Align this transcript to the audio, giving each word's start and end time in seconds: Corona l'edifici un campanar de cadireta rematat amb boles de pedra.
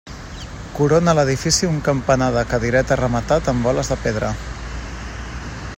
Corona 0.77 1.13
l'edifici 1.19 1.69
un 1.73 1.77
campanar 1.89 2.31
de 2.37 2.45
cadireta 2.53 2.99
rematat 3.03 3.53
amb 3.53 3.69
boles 3.69 3.95
de 3.95 3.99
pedra. 4.07 4.33